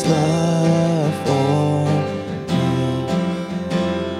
[0.00, 1.84] His love for
[2.48, 2.64] me.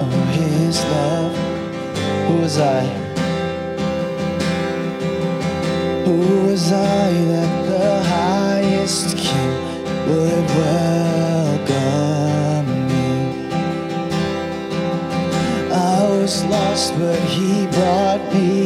[0.03, 1.35] Oh, His love.
[2.27, 2.83] Who was I?
[6.05, 6.17] Who
[6.49, 9.53] was I that the highest King
[10.07, 13.09] would welcome me?
[15.73, 15.75] I
[16.11, 18.60] was lost, but He brought me.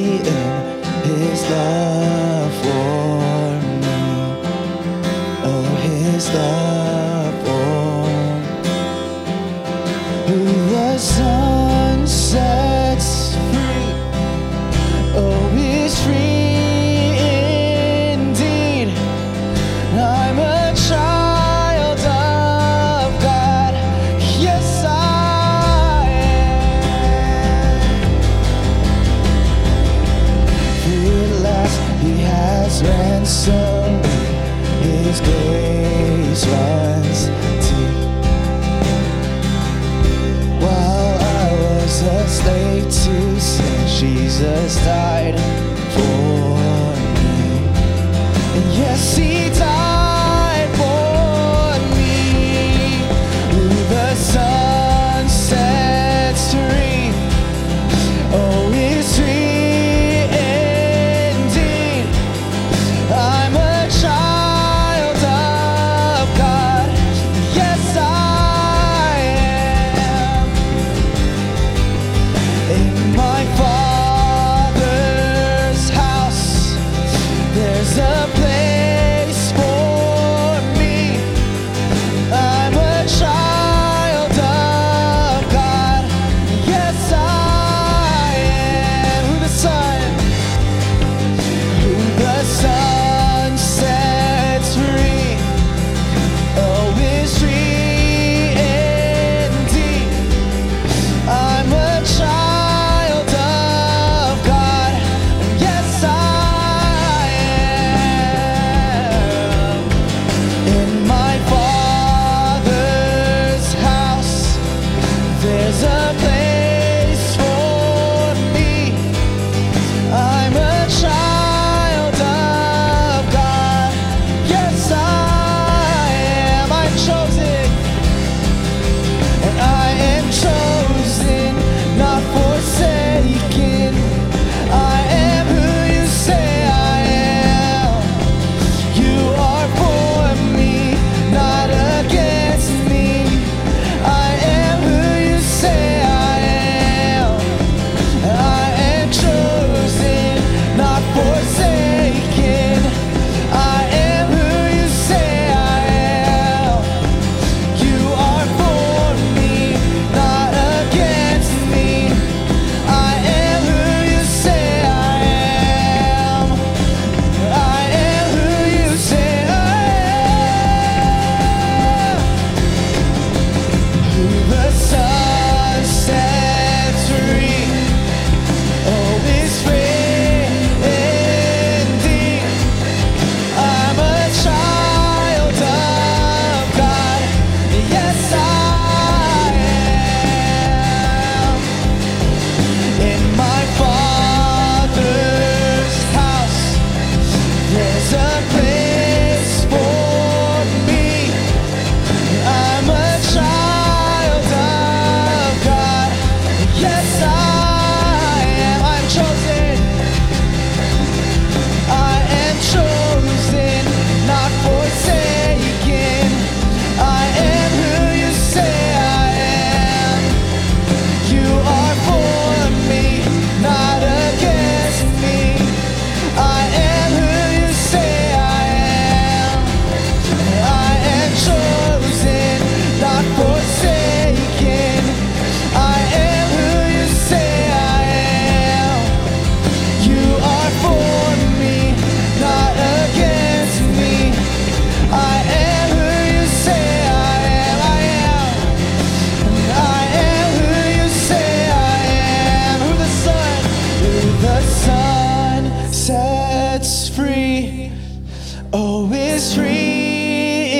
[258.76, 260.72] Oh, it's free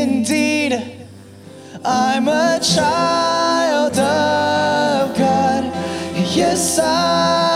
[0.00, 0.72] indeed.
[1.84, 5.64] I'm a child of God.
[6.34, 7.51] Yes, I.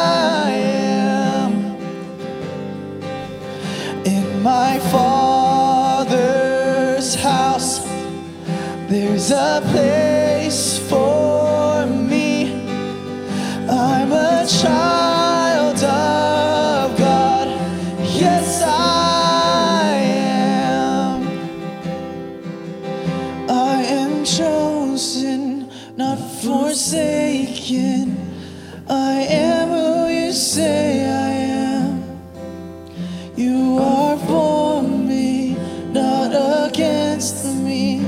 [37.17, 38.01] against me.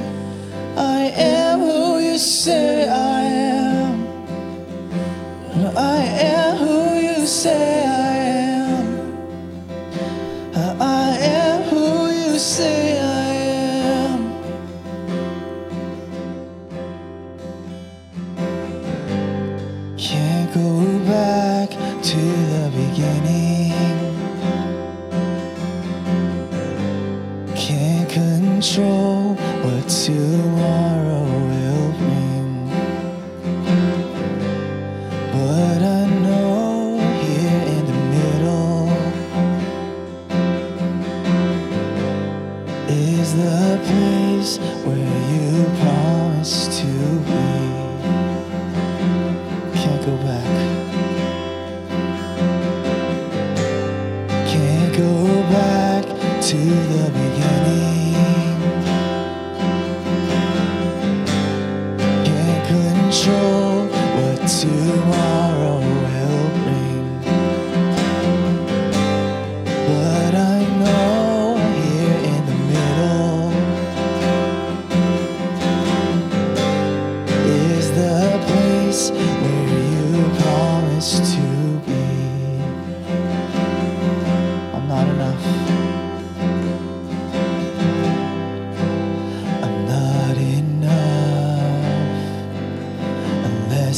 [0.76, 1.38] I am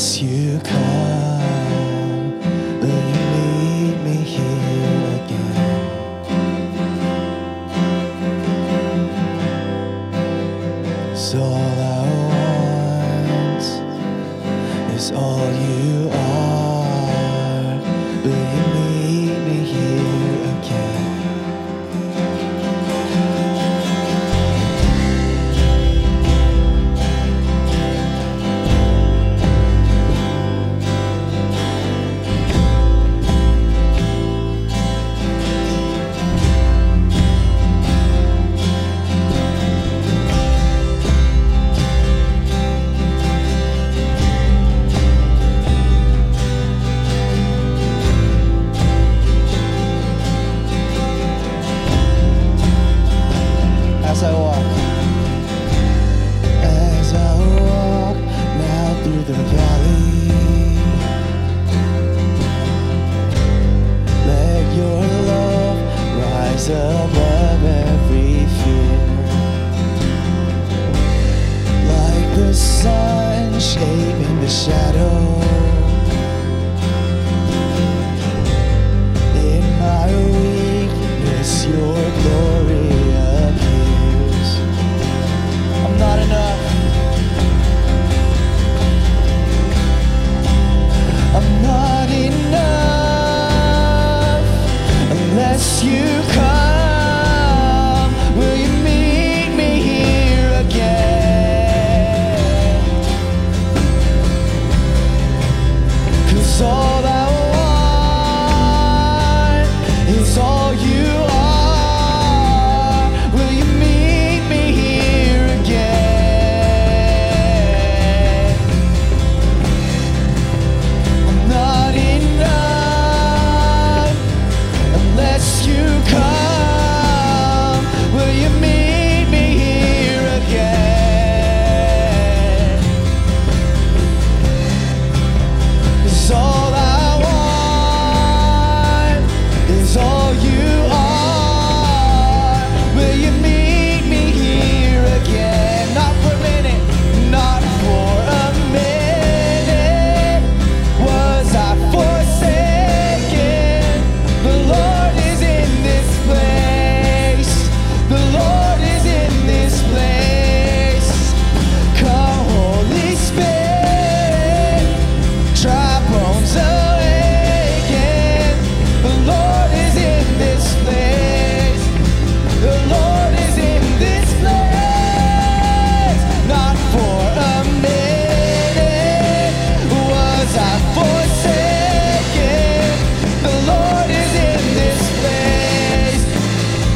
[0.00, 0.30] unless you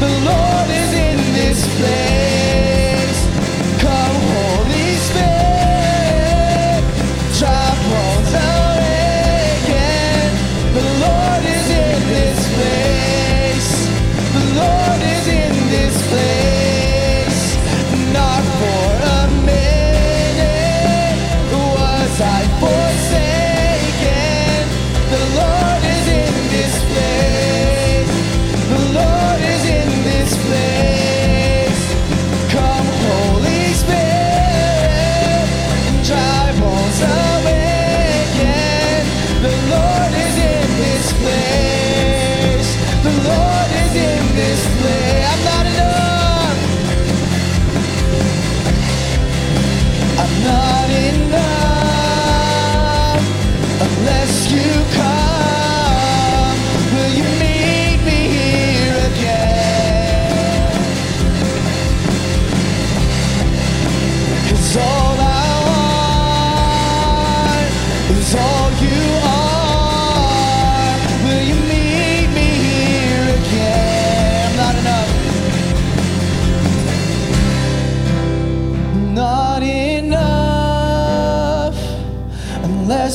[0.05, 0.44] below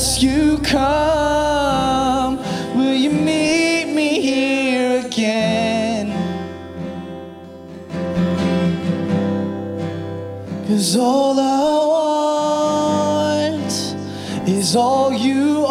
[0.00, 2.38] unless you come.
[2.74, 6.08] Will you meet me here again?
[10.66, 11.60] Cause all I
[13.52, 13.72] want
[14.48, 15.66] is all you